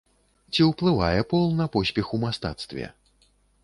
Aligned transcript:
Ці 0.53 0.61
ўплывае 0.69 1.21
пол 1.35 1.47
на 1.61 1.69
поспех 1.79 2.05
у 2.19 2.25
мастацтве? 2.27 2.85